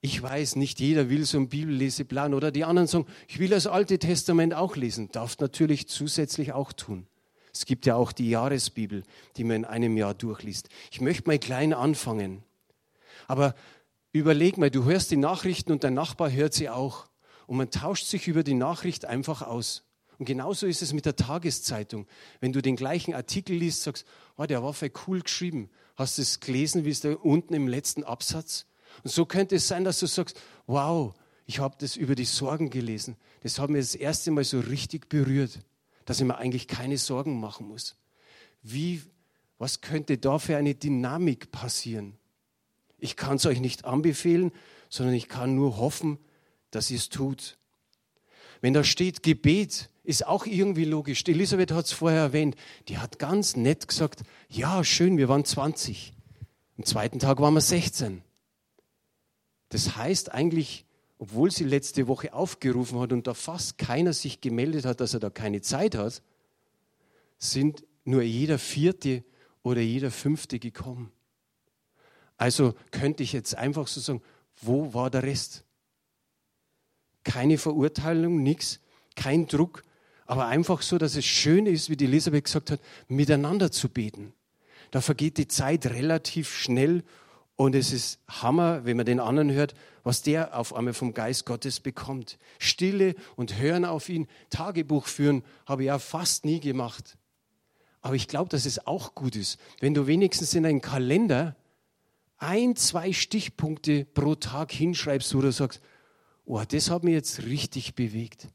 [0.00, 3.68] Ich weiß, nicht jeder will so einen Bibelleseplan oder die anderen sagen, ich will das
[3.68, 5.10] Alte Testament auch lesen.
[5.12, 7.06] Darf natürlich zusätzlich auch tun.
[7.52, 9.02] Es gibt ja auch die Jahresbibel,
[9.36, 10.68] die man in einem Jahr durchliest.
[10.90, 12.42] Ich möchte mal klein anfangen.
[13.26, 13.54] Aber
[14.12, 17.08] überleg mal, du hörst die Nachrichten und dein Nachbar hört sie auch.
[17.46, 19.84] Und man tauscht sich über die Nachricht einfach aus.
[20.18, 22.06] Und genauso ist es mit der Tageszeitung.
[22.40, 24.04] Wenn du den gleichen Artikel liest, sagst,
[24.36, 25.70] oh, der war voll cool geschrieben.
[25.96, 28.66] Hast du es gelesen, wie es da unten im letzten Absatz?
[29.04, 31.14] Und so könnte es sein, dass du sagst, wow,
[31.46, 33.16] ich habe das über die Sorgen gelesen.
[33.42, 35.60] Das hat mir das erste Mal so richtig berührt,
[36.08, 37.94] dass ich mir eigentlich keine Sorgen machen muss.
[38.62, 39.02] Wie,
[39.58, 42.16] was könnte da für eine Dynamik passieren?
[42.96, 44.50] Ich kann es euch nicht anbefehlen,
[44.88, 46.16] sondern ich kann nur hoffen,
[46.70, 47.58] dass ihr es tut.
[48.62, 51.24] Wenn da steht Gebet, ist auch irgendwie logisch.
[51.26, 52.56] Elisabeth hat es vorher erwähnt.
[52.88, 56.14] Die hat ganz nett gesagt, ja, schön, wir waren 20.
[56.78, 58.22] Am zweiten Tag waren wir 16.
[59.68, 60.86] Das heißt eigentlich,
[61.18, 65.20] obwohl sie letzte Woche aufgerufen hat und da fast keiner sich gemeldet hat, dass er
[65.20, 66.22] da keine Zeit hat,
[67.38, 69.24] sind nur jeder vierte
[69.62, 71.10] oder jeder fünfte gekommen.
[72.36, 74.22] Also könnte ich jetzt einfach so sagen,
[74.62, 75.64] wo war der Rest?
[77.24, 78.80] Keine Verurteilung, nichts,
[79.16, 79.82] kein Druck,
[80.24, 84.32] aber einfach so, dass es schön ist, wie die Elisabeth gesagt hat, miteinander zu beten.
[84.90, 87.02] Da vergeht die Zeit relativ schnell
[87.58, 91.44] und es ist Hammer, wenn man den anderen hört, was der auf einmal vom Geist
[91.44, 92.38] Gottes bekommt.
[92.60, 94.28] Stille und hören auf ihn.
[94.48, 97.18] Tagebuch führen habe ich ja fast nie gemacht.
[98.00, 101.56] Aber ich glaube, dass es auch gut ist, wenn du wenigstens in einen Kalender
[102.36, 105.80] ein, zwei Stichpunkte pro Tag hinschreibst, wo du sagst,
[106.44, 108.46] oh, das hat mich jetzt richtig bewegt.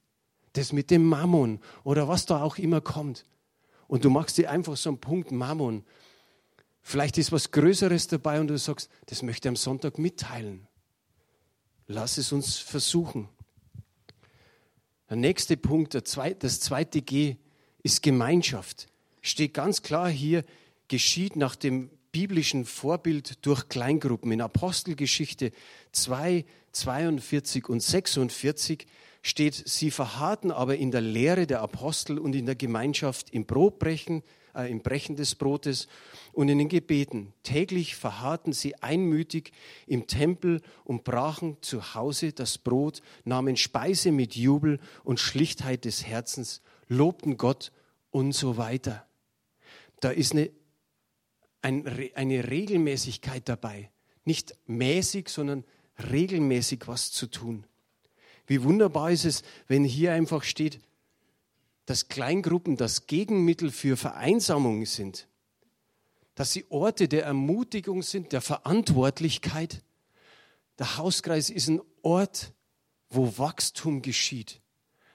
[0.54, 3.26] Das mit dem Mammon oder was da auch immer kommt.
[3.88, 5.84] Und du machst dir einfach so einen Punkt Mammon
[6.84, 10.68] Vielleicht ist was Größeres dabei und du sagst, das möchte ich am Sonntag mitteilen.
[11.88, 13.30] Lass es uns versuchen.
[15.10, 17.38] Der nächste Punkt, das zweite G,
[17.82, 18.88] ist Gemeinschaft.
[19.22, 20.44] Steht ganz klar hier,
[20.88, 24.32] geschieht nach dem biblischen Vorbild durch Kleingruppen.
[24.32, 25.52] In Apostelgeschichte
[25.94, 28.86] 2, 42 und 46
[29.24, 34.22] steht, sie verharrten aber in der Lehre der Apostel und in der Gemeinschaft im Brotbrechen,
[34.54, 35.88] äh, im Brechen des Brotes
[36.34, 37.34] und in den Gebeten.
[37.42, 39.54] Täglich verharrten sie einmütig
[39.88, 46.06] im Tempel und brachen zu Hause das Brot, nahmen Speise mit Jubel und Schlichtheit des
[46.06, 47.72] Herzens, lobten Gott
[48.12, 49.08] und so weiter.
[50.02, 50.52] Da ist eine,
[51.62, 53.90] eine Regelmäßigkeit dabei.
[54.26, 55.64] Nicht mäßig, sondern
[56.12, 57.66] regelmäßig was zu tun.
[58.46, 60.80] Wie wunderbar ist es, wenn hier einfach steht,
[61.86, 65.28] dass Kleingruppen das Gegenmittel für Vereinsamung sind,
[66.36, 69.84] dass sie Orte der Ermutigung sind, der Verantwortlichkeit.
[70.80, 72.54] Der Hauskreis ist ein Ort,
[73.10, 74.62] wo Wachstum geschieht.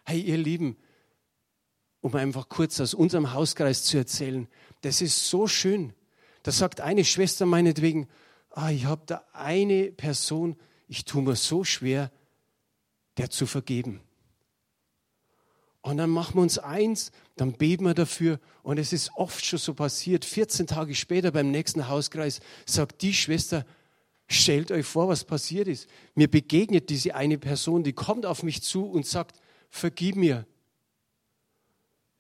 [0.04, 0.76] Hey, ihr Lieben,
[2.00, 4.46] um einfach kurz aus unserem Hauskreis zu erzählen,
[4.82, 5.92] das ist so schön.
[6.44, 8.08] Da sagt eine Schwester meinetwegen,
[8.50, 12.12] ah, ich habe da eine Person, ich tue mir so schwer,
[13.18, 14.00] der zu vergeben.
[15.80, 18.40] Und dann machen wir uns eins, dann beten wir dafür.
[18.62, 23.14] Und es ist oft schon so passiert, 14 Tage später beim nächsten Hauskreis sagt die
[23.14, 23.64] Schwester,
[24.26, 25.88] stellt euch vor, was passiert ist.
[26.14, 30.46] Mir begegnet diese eine Person, die kommt auf mich zu und sagt, vergib mir.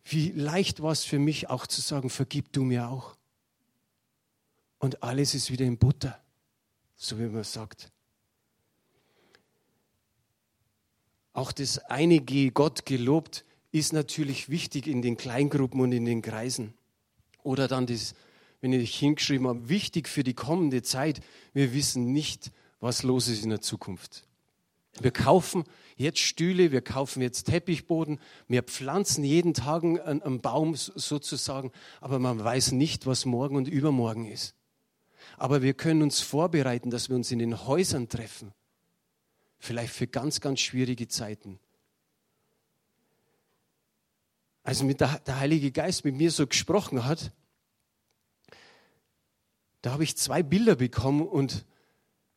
[0.04, 3.16] Wie leicht war es für mich auch zu sagen, vergib du mir auch.
[4.78, 6.18] Und alles ist wieder in Butter,
[6.96, 7.90] so wie man sagt.
[11.38, 16.74] Auch das eine Gott gelobt ist natürlich wichtig in den Kleingruppen und in den Kreisen.
[17.44, 18.16] Oder dann das,
[18.60, 21.20] wenn ich hingeschrieben habe, wichtig für die kommende Zeit.
[21.52, 24.26] Wir wissen nicht, was los ist in der Zukunft.
[24.98, 25.62] Wir kaufen
[25.94, 31.70] jetzt Stühle, wir kaufen jetzt Teppichboden, wir pflanzen jeden Tag einen, einen Baum sozusagen,
[32.00, 34.56] aber man weiß nicht, was morgen und übermorgen ist.
[35.36, 38.52] Aber wir können uns vorbereiten, dass wir uns in den Häusern treffen.
[39.58, 41.58] Vielleicht für ganz, ganz schwierige Zeiten.
[44.62, 47.32] Als mit der, der Heilige Geist mit mir so gesprochen hat,
[49.82, 51.64] da habe ich zwei Bilder bekommen und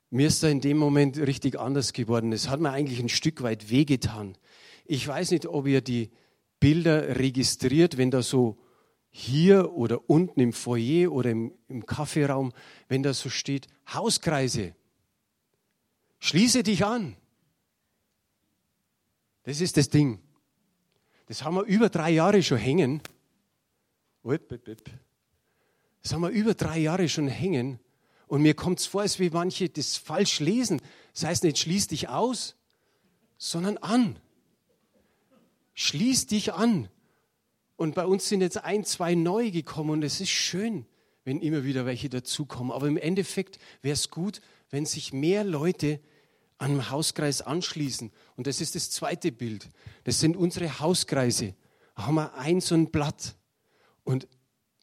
[0.10, 2.34] mir ist da in dem Moment richtig anders geworden.
[2.34, 4.38] Es hat mir eigentlich ein Stück weit wehgetan.
[4.86, 6.12] Ich weiß nicht, ob ihr die
[6.60, 8.58] Bilder registriert, wenn da so
[9.10, 12.54] hier oder unten im Foyer oder im, im Kaffeeraum,
[12.88, 14.76] wenn da so steht, Hauskreise,
[16.22, 17.18] schließe dich an.
[19.44, 20.22] Das ist das Ding.
[21.26, 23.02] Das haben wir über drei Jahre schon hängen.
[24.24, 27.80] Das haben wir über drei Jahre schon hängen.
[28.28, 30.82] Und mir kommt es vor, als wie manche das falsch lesen.
[31.14, 32.56] Das heißt nicht, schließ dich aus,
[33.38, 34.18] sondern an.
[35.74, 36.88] Schließ dich an.
[37.76, 40.86] Und bei uns sind jetzt ein, zwei neu gekommen und es ist schön,
[41.24, 42.72] wenn immer wieder welche dazukommen.
[42.72, 46.00] Aber im Endeffekt wäre es gut, wenn sich mehr Leute
[46.62, 48.12] einem Hauskreis anschließen.
[48.36, 49.70] Und das ist das zweite Bild.
[50.04, 51.56] Das sind unsere Hauskreise.
[51.96, 53.36] Da haben wir ein so ein Blatt.
[54.04, 54.28] Und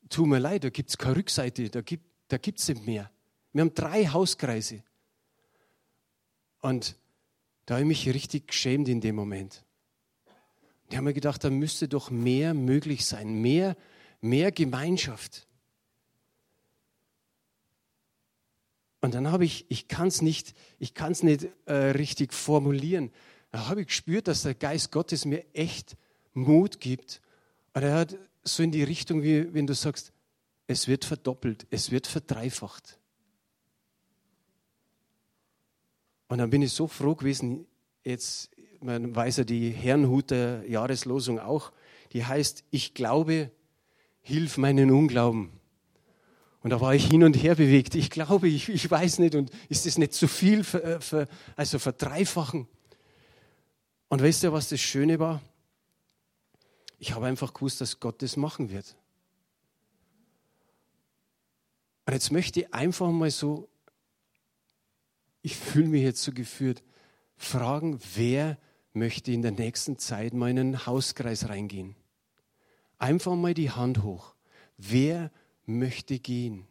[0.08, 2.04] tut mir leid, da gibt es keine Rückseite, da gibt
[2.60, 3.10] es da nicht mehr.
[3.52, 4.82] Wir haben drei Hauskreise.
[6.60, 6.96] Und
[7.66, 9.64] da habe ich mich richtig geschämt in dem Moment.
[10.90, 13.76] Die haben mir gedacht, da müsste doch mehr möglich sein, mehr,
[14.20, 15.47] mehr Gemeinschaft.
[19.00, 23.11] Und dann habe ich, ich kann es nicht, ich kann nicht äh, richtig formulieren.
[23.50, 25.96] Da habe ich gespürt, dass der Geist Gottes mir echt
[26.34, 27.20] Mut gibt.
[27.74, 30.12] Und er hat so in die Richtung, wie wenn du sagst,
[30.66, 32.98] es wird verdoppelt, es wird verdreifacht.
[36.28, 37.66] Und dann bin ich so froh gewesen,
[38.04, 41.72] jetzt man weiß ja die Herrenhuter Jahreslosung auch,
[42.12, 43.50] die heißt, ich glaube,
[44.20, 45.50] hilf meinen Unglauben.
[46.68, 47.94] Und da war ich hin und her bewegt.
[47.94, 51.26] Ich glaube, ich, ich weiß nicht, und ist das nicht zu viel, für, für,
[51.57, 52.68] also verdreifachen?
[54.09, 55.40] Und weißt du, was das Schöne war?
[56.98, 58.96] Ich habe einfach gewusst, dass Gott das machen wird.
[62.04, 63.70] Und jetzt möchte ich einfach mal so,
[65.40, 66.83] ich fühle mich jetzt so geführt,
[67.38, 68.59] fragen, wer
[68.92, 71.96] möchte in der nächsten Zeit mal in einen Hauskreis reingehen.
[72.98, 74.35] Einfach mal die Hand hoch.
[74.76, 75.31] Wer
[75.68, 76.66] möchte gehen?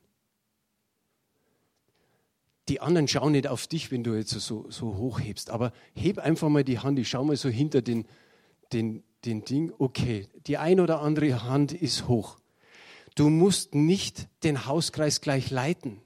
[2.68, 6.18] Die anderen schauen nicht auf dich, wenn du jetzt so, so hoch hebst, aber heb
[6.20, 7.00] einfach mal die Hand.
[7.00, 8.06] Ich schau mal so hinter den,
[8.74, 9.72] den, den Ding.
[9.78, 12.38] Okay, die ein oder andere Hand ist hoch.
[13.16, 16.02] Du musst nicht den Hauskreis gleich leiten.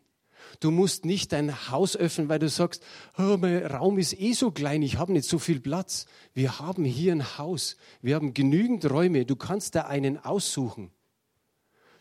[0.60, 2.84] Du musst nicht dein Haus öffnen, weil du sagst,
[3.18, 6.06] oh, mein Raum ist eh so klein, ich habe nicht so viel Platz.
[6.34, 10.92] Wir haben hier ein Haus, wir haben genügend Räume, du kannst da einen aussuchen.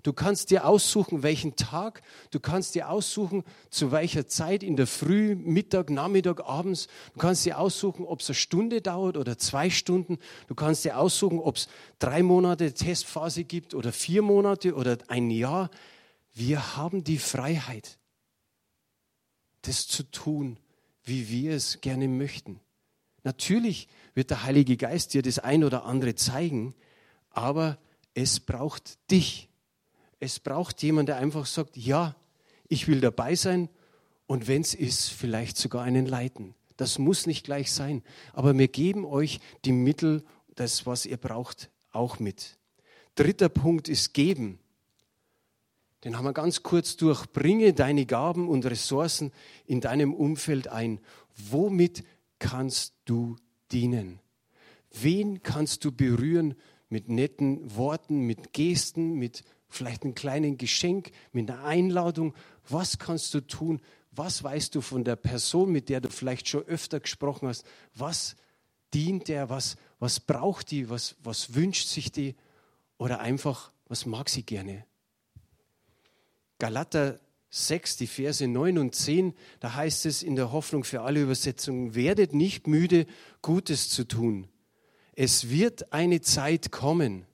[0.02, 2.02] Du kannst dir aussuchen, welchen Tag.
[2.30, 6.88] Du kannst dir aussuchen, zu welcher Zeit, in der Früh, Mittag, Nachmittag, abends.
[7.12, 10.18] Du kannst dir aussuchen, ob es eine Stunde dauert oder zwei Stunden.
[10.48, 15.30] Du kannst dir aussuchen, ob es drei Monate Testphase gibt oder vier Monate oder ein
[15.30, 15.70] Jahr.
[16.32, 17.98] Wir haben die Freiheit,
[19.62, 20.58] das zu tun,
[21.04, 22.60] wie wir es gerne möchten.
[23.22, 26.74] Natürlich wird der Heilige Geist dir das ein oder andere zeigen,
[27.30, 27.78] aber
[28.14, 29.49] es braucht dich.
[30.20, 32.14] Es braucht jemand, der einfach sagt, ja,
[32.68, 33.68] ich will dabei sein
[34.26, 36.54] und wenn es ist, vielleicht sogar einen leiten.
[36.76, 38.02] Das muss nicht gleich sein,
[38.32, 42.58] aber wir geben euch die Mittel, das, was ihr braucht, auch mit.
[43.14, 44.58] Dritter Punkt ist geben.
[46.04, 47.26] Den haben wir ganz kurz durch.
[47.26, 49.32] Bringe deine Gaben und Ressourcen
[49.66, 51.00] in deinem Umfeld ein.
[51.36, 52.04] Womit
[52.38, 53.36] kannst du
[53.72, 54.20] dienen?
[54.90, 56.54] Wen kannst du berühren
[56.88, 62.34] mit netten Worten, mit Gesten, mit vielleicht einem kleinen Geschenk, mit einer Einladung.
[62.68, 63.80] Was kannst du tun?
[64.12, 67.64] Was weißt du von der Person, mit der du vielleicht schon öfter gesprochen hast?
[67.94, 68.36] Was
[68.92, 69.48] dient der?
[69.48, 70.90] Was, was braucht die?
[70.90, 72.34] Was, was wünscht sich die?
[72.98, 74.84] Oder einfach, was mag sie gerne?
[76.58, 81.22] Galater 6, die Verse 9 und 10, da heißt es in der Hoffnung für alle
[81.22, 83.06] Übersetzungen, werdet nicht müde,
[83.42, 84.48] Gutes zu tun
[85.22, 87.26] es wird eine Zeit kommen.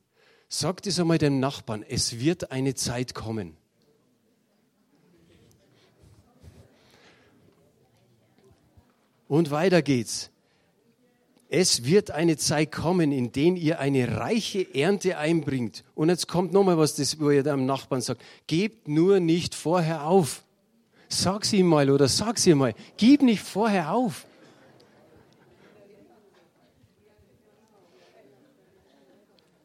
[0.49, 3.57] Sagt es einmal dem Nachbarn, es wird eine Zeit kommen.
[9.29, 10.31] Und weiter geht's.
[11.49, 15.85] Es wird eine Zeit kommen, in der ihr eine reiche Ernte einbringt.
[15.95, 18.21] Und jetzt kommt nochmal was, das, wo ihr dem Nachbarn sagt.
[18.47, 20.43] Gebt nur nicht vorher auf.
[21.09, 22.75] Sag sie ihm mal oder sag sie mal.
[22.97, 24.27] Gib nicht vorher auf.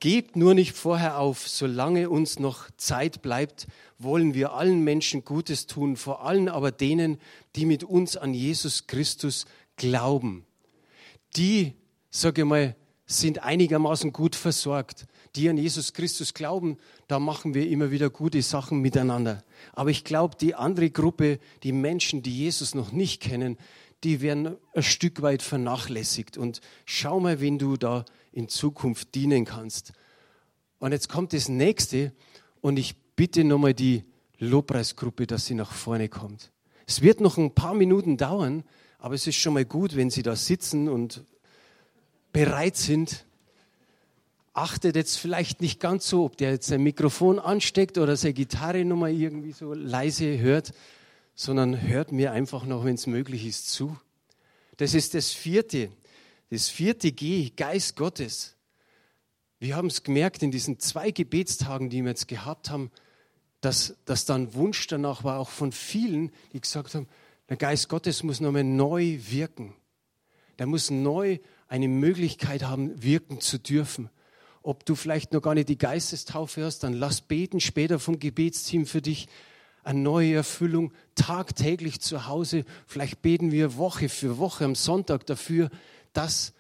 [0.02, 3.68] Gebt nur nicht vorher auf, solange uns noch Zeit bleibt,
[4.00, 7.20] wollen wir allen Menschen Gutes tun, vor allem aber denen,
[7.56, 10.44] die mit uns an Jesus Christus glauben.
[11.36, 11.76] Die,
[12.10, 15.06] sage ich mal, sind einigermaßen gut versorgt.
[15.36, 19.44] Die an Jesus Christus glauben, da machen wir immer wieder gute Sachen miteinander.
[19.74, 23.56] Aber ich glaube, die andere Gruppe, die Menschen, die Jesus noch nicht kennen,
[24.04, 26.40] die werden ein Stück weit vernachlässigt.
[26.40, 29.94] Und schau mal, wen du da in Zukunft dienen kannst.
[30.80, 32.12] Und jetzt kommt das nächste
[32.62, 34.04] und ich bitte nochmal die
[34.40, 36.52] Lobpreisgruppe, dass sie nach vorne kommt.
[36.88, 38.64] Es wird noch ein paar Minuten dauern,
[38.98, 41.24] aber es ist schon mal gut, wenn sie da sitzen und
[42.32, 43.26] bereit sind.
[44.54, 48.84] Achtet jetzt vielleicht nicht ganz so, ob der jetzt sein Mikrofon ansteckt oder seine Gitarre
[48.84, 50.74] nochmal irgendwie so leise hört,
[51.36, 53.98] sondern hört mir einfach noch, wenn es möglich ist, zu.
[54.78, 55.90] Das ist das vierte.
[56.52, 58.58] Das vierte G, Geist Gottes.
[59.60, 62.92] Wir haben es gemerkt in diesen zwei Gebetstagen, die wir jetzt gehabt haben,
[63.62, 67.08] dass, dass da ein Wunsch danach war, auch von vielen, die gesagt haben,
[67.48, 69.76] der Geist Gottes muss nochmal neu wirken.
[70.60, 74.10] Der muss neu eine Möglichkeit haben, wirken zu dürfen.
[74.62, 78.86] Ob du vielleicht noch gar nicht die Geistestaufe hast, dann lass beten später vom Gebetsteam
[78.86, 79.30] für dich
[79.84, 82.66] eine neue Erfüllung tagtäglich zu Hause.
[82.88, 85.70] Vielleicht beten wir Woche für Woche am Sonntag dafür,
[86.14, 86.54] dass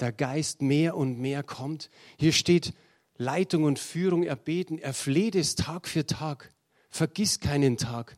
[0.00, 1.90] der Geist mehr und mehr kommt.
[2.18, 2.72] Hier steht
[3.16, 4.78] Leitung und Führung erbeten.
[4.78, 6.52] Er fleht es Tag für Tag.
[6.90, 8.16] Vergiss keinen Tag.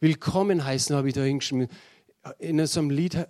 [0.00, 1.68] Willkommen heißen habe ich da hingeschrieben.
[2.38, 3.26] In unserem Lied, äh,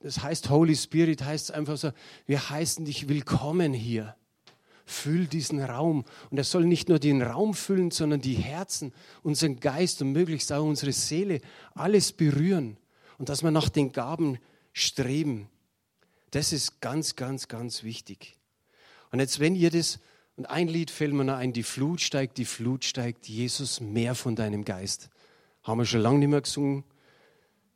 [0.00, 1.92] das heißt Holy Spirit, heißt es einfach so,
[2.26, 4.16] wir heißen dich willkommen hier.
[4.86, 6.04] Füll diesen Raum.
[6.30, 10.52] Und er soll nicht nur den Raum füllen, sondern die Herzen, unseren Geist und möglichst
[10.52, 11.40] auch unsere Seele,
[11.74, 12.76] alles berühren.
[13.18, 14.38] Und dass wir nach den Gaben
[14.72, 15.48] streben.
[16.30, 18.36] Das ist ganz, ganz, ganz wichtig.
[19.10, 19.98] Und jetzt, wenn ihr das,
[20.36, 24.14] und ein Lied fällt mir noch ein, die Flut steigt, die Flut steigt, Jesus, mehr
[24.14, 25.10] von deinem Geist.
[25.62, 26.84] Haben wir schon lange nicht mehr gesungen,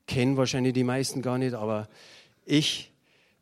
[0.06, 1.88] kennen wahrscheinlich die meisten gar nicht, aber
[2.44, 2.92] ich,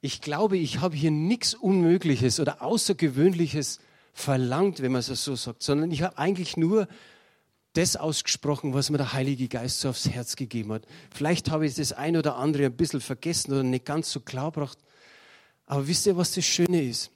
[0.01, 3.81] ich glaube, ich habe hier nichts Unmögliches oder Außergewöhnliches
[4.12, 6.88] verlangt, wenn man es so sagt, sondern ich habe eigentlich nur
[7.75, 10.85] das ausgesprochen, was mir der Heilige Geist so aufs Herz gegeben hat.
[11.14, 14.50] Vielleicht habe ich das ein oder andere ein bisschen vergessen oder nicht ganz so klar
[14.50, 14.79] gebracht.
[15.67, 17.10] Aber wisst ihr, was das Schöne ist?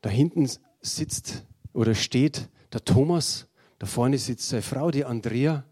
[0.00, 0.50] Da hinten
[0.80, 3.46] sitzt oder steht der Thomas,
[3.78, 5.64] da vorne sitzt seine Frau, die Andrea.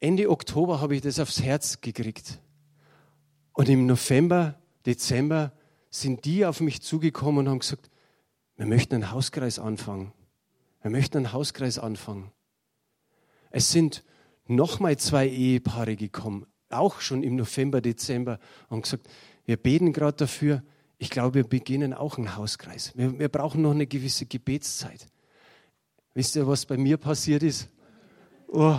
[0.00, 2.40] Ende Oktober habe ich das aufs Herz gekriegt.
[3.52, 5.52] Und im November, Dezember
[5.90, 7.90] sind die auf mich zugekommen und haben gesagt,
[8.56, 10.12] wir möchten einen Hauskreis anfangen.
[10.82, 12.30] Wir möchten einen Hauskreis anfangen.
[13.50, 14.04] Es sind
[14.46, 16.46] nochmal zwei Ehepaare gekommen
[16.78, 19.08] auch schon im November, Dezember und gesagt,
[19.44, 20.62] wir beten gerade dafür.
[20.98, 22.92] Ich glaube, wir beginnen auch einen Hauskreis.
[22.94, 25.06] Wir, wir brauchen noch eine gewisse Gebetszeit.
[26.14, 27.68] Wisst ihr, was bei mir passiert ist?
[28.48, 28.78] Oh,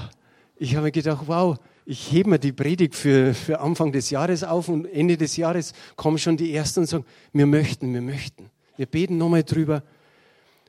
[0.56, 4.44] ich habe mir gedacht, wow, ich hebe mir die Predigt für, für Anfang des Jahres
[4.44, 8.50] auf und Ende des Jahres kommen schon die Ersten und sagen, wir möchten, wir möchten.
[8.76, 9.84] Wir beten nochmal drüber.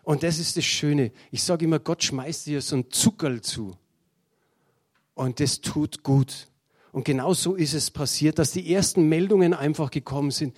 [0.05, 1.11] Und das ist das Schöne.
[1.31, 3.77] Ich sage immer, Gott schmeißt dir so ein Zuckerl zu.
[5.15, 6.49] Und das tut gut.
[6.93, 10.57] Und genau so ist es passiert, dass die ersten Meldungen einfach gekommen sind.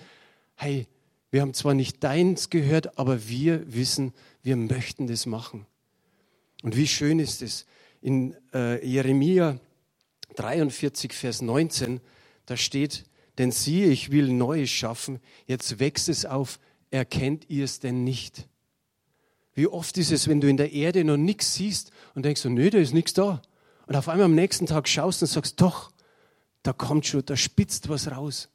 [0.55, 0.87] Hey,
[1.29, 4.13] wir haben zwar nicht deins gehört, aber wir wissen,
[4.43, 5.65] wir möchten das machen.
[6.61, 7.65] Und wie schön ist es.
[8.01, 9.59] In äh, Jeremia
[10.35, 12.01] 43, Vers 19,
[12.45, 13.05] da steht,
[13.37, 16.59] denn siehe, ich will Neues schaffen, jetzt wächst es auf,
[16.89, 18.47] erkennt ihr es denn nicht?
[19.53, 22.49] Wie oft ist es, wenn du in der Erde noch nichts siehst und denkst, so,
[22.49, 23.41] nö, da ist nichts da.
[23.87, 25.90] Und auf einmal am nächsten Tag schaust und sagst, doch,
[26.63, 28.49] da kommt schon, da spitzt was raus.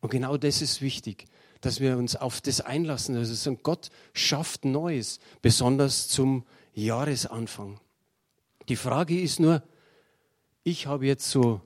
[0.00, 1.26] Und genau das ist wichtig,
[1.60, 3.16] dass wir uns auf das einlassen.
[3.16, 6.44] Also sagen, Gott schafft Neues, besonders zum
[6.74, 7.80] Jahresanfang.
[8.68, 9.62] Die Frage ist nur,
[10.64, 11.60] ich habe jetzt so,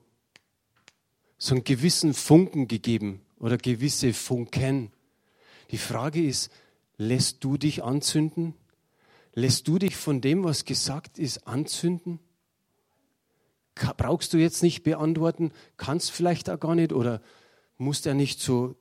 [1.38, 4.90] so einen gewissen Funken gegeben oder gewisse Funken.
[5.70, 6.50] Die Frage ist,
[6.96, 8.54] lässt du dich anzünden?
[9.34, 12.20] Lässt du dich von dem, was gesagt ist, anzünden?
[13.96, 17.20] Brauchst du jetzt nicht beantworten, kannst vielleicht auch gar nicht oder
[17.76, 18.74] musst ja nicht so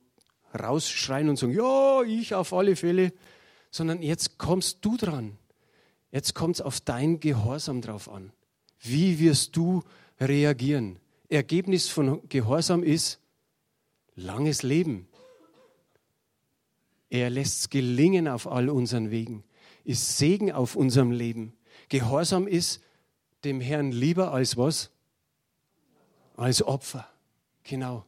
[0.58, 3.12] rausschreien und sagen, ja, ich auf alle Fälle,
[3.70, 5.36] sondern jetzt kommst du dran.
[6.10, 8.32] Jetzt kommt es auf dein Gehorsam drauf an.
[8.80, 9.82] Wie wirst du
[10.18, 10.98] reagieren?
[11.28, 13.20] Ergebnis von Gehorsam ist
[14.14, 15.08] langes Leben.
[17.10, 19.44] Er lässt es gelingen auf all unseren Wegen,
[19.84, 21.52] ist Segen auf unserem Leben.
[21.88, 22.80] Gehorsam ist
[23.46, 24.90] dem Herrn lieber als was?
[26.36, 27.08] Als Opfer.
[27.62, 28.04] Genau.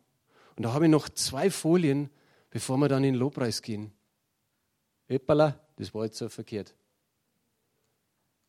[0.56, 2.10] Und da habe ich noch zwei Folien,
[2.50, 3.92] bevor wir dann in den Lobpreis gehen.
[5.06, 6.74] Eppala, das war jetzt so verkehrt.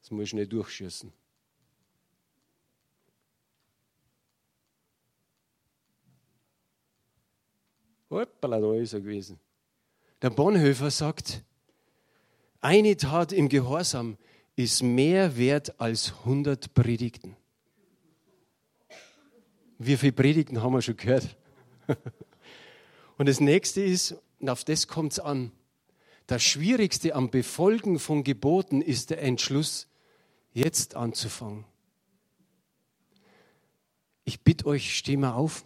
[0.02, 1.12] Das muss ich nicht durchschießen.
[8.10, 9.40] Hoppala, da ist er gewesen.
[10.22, 11.44] Der Bonhoeffer sagt,
[12.60, 14.18] eine Tat im Gehorsam
[14.60, 17.38] ist mehr wert als 100 Predigten.
[19.78, 21.38] Wie viele Predigten haben wir schon gehört?
[23.18, 25.54] Und das nächste ist, und auf das kommt es an,
[26.28, 29.88] das Schwierigste am Befolgen von Geboten ist der Entschluss,
[30.52, 31.64] jetzt anzufangen.
[34.26, 35.64] Ich bitte euch, steh mal auf.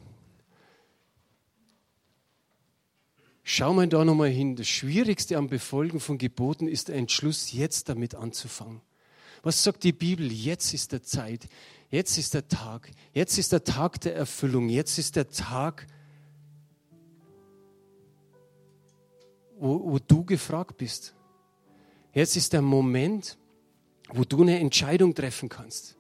[3.44, 4.56] Schau mal da nochmal hin.
[4.56, 8.82] Das Schwierigste am Befolgen von Geboten ist der Entschluss, jetzt damit anzufangen.
[9.42, 10.32] Was sagt die Bibel?
[10.32, 11.50] Jetzt ist der Zeit.
[11.90, 12.90] Jetzt ist der Tag.
[13.12, 14.70] Jetzt ist der Tag der Erfüllung.
[14.70, 15.86] Jetzt ist der Tag,
[19.60, 21.14] wo, wo du gefragt bist.
[22.14, 23.38] Jetzt ist der Moment,
[24.14, 25.98] wo du eine Entscheidung treffen kannst.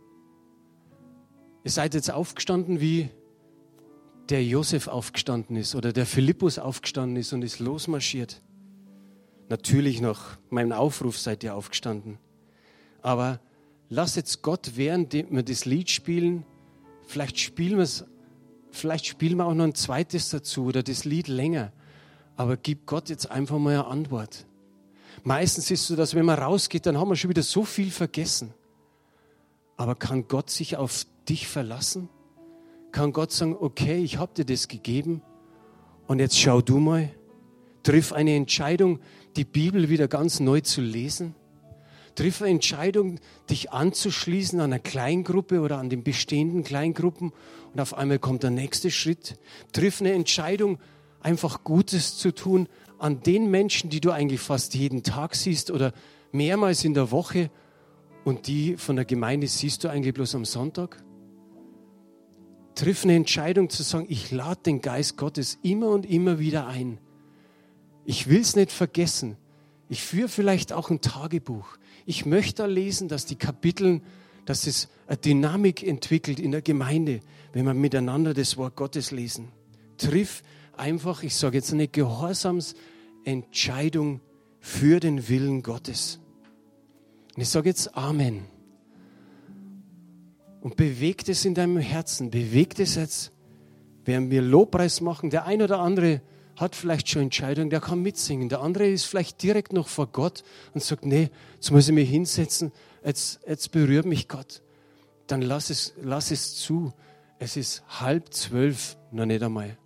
[1.66, 3.10] Ihr seid jetzt aufgestanden, wie
[4.30, 8.41] der Josef aufgestanden ist oder der Philippus aufgestanden ist und ist losmarschiert.
[9.49, 12.17] Natürlich nach meinem Aufruf seid ihr aufgestanden.
[13.01, 13.39] Aber
[13.89, 16.45] lass jetzt Gott, während wir das Lied spielen,
[17.05, 18.05] vielleicht spielen wir es,
[18.71, 21.74] vielleicht spielen wir auch noch ein zweites dazu oder das Lied länger.
[22.36, 24.45] Aber gib Gott jetzt einfach mal eine Antwort.
[25.24, 27.91] Meistens ist es so, dass wenn man rausgeht, dann haben wir schon wieder so viel
[27.91, 28.53] vergessen.
[29.78, 32.09] Aber kann Gott sich auf dich verlassen?
[32.94, 35.24] Kann Gott sagen, okay, ich habe dir das gegeben
[36.06, 37.10] und jetzt schau du mal,
[37.82, 39.00] triff eine Entscheidung,
[39.36, 41.34] die Bibel wieder ganz neu zu lesen?
[42.14, 43.20] Triff eine Entscheidung,
[43.50, 47.34] dich anzuschließen an einer Kleingruppe oder an den bestehenden Kleingruppen
[47.74, 49.39] und auf einmal kommt der nächste Schritt.
[49.72, 50.78] Triff eine Entscheidung,
[51.20, 52.70] einfach Gutes zu tun
[53.00, 55.94] an den Menschen, die du eigentlich fast jeden Tag siehst oder
[56.32, 57.50] mehrmals in der Woche
[58.24, 61.04] und die von der Gemeinde siehst du eigentlich bloß am Sonntag?
[62.76, 66.97] Triff eine Entscheidung zu sagen, ich lade den Geist Gottes immer und immer wieder ein.
[68.05, 69.38] Ich will es nicht vergessen.
[69.89, 71.78] Ich führe vielleicht auch ein Tagebuch.
[72.05, 74.01] Ich möchte da lesen, dass die Kapiteln,
[74.45, 77.21] dass es eine Dynamik entwickelt in der Gemeinde,
[77.53, 79.49] wenn wir miteinander das Wort Gottes lesen.
[79.97, 80.43] Triff
[80.76, 84.19] einfach, ich sage jetzt eine Gehorsamsentscheidung
[84.59, 86.19] für den Willen Gottes.
[87.36, 88.53] Und ich sage jetzt Amen.
[90.64, 93.34] Und bewegt es in deinem Herzen, bewegt es jetzt,
[94.05, 95.30] während wir Lobpreis machen.
[95.30, 96.22] Der ein oder andere
[96.55, 98.47] hat vielleicht schon Entscheidungen, der kann mitsingen.
[98.47, 102.09] Der andere ist vielleicht direkt noch vor Gott und sagt, nee, jetzt muss ich mich
[102.09, 102.72] hinsetzen,
[103.03, 104.61] jetzt, jetzt berührt mich Gott.
[105.28, 106.93] Dann lass es, lass es zu.
[107.39, 109.78] Es ist halb zwölf, noch nicht einmal.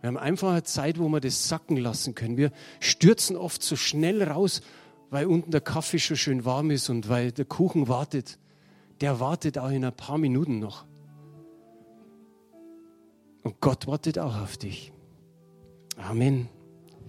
[0.00, 2.38] Wir haben einfach eine Zeit, wo wir das sacken lassen können.
[2.38, 4.62] Wir stürzen oft so schnell raus,
[5.10, 8.38] weil unten der Kaffee schon schön warm ist und weil der Kuchen wartet.
[9.00, 10.84] Der wartet auch in ein paar Minuten noch.
[13.42, 14.92] Und Gott wartet auch auf dich.
[15.96, 16.48] Amen.